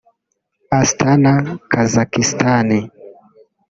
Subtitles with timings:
[0.79, 1.33] Astana
[1.71, 2.69] (Kazakhstan)